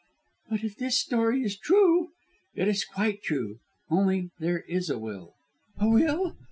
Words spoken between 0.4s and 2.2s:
"But if this story is true"